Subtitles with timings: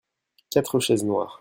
[0.49, 1.29] quatre chaises noires.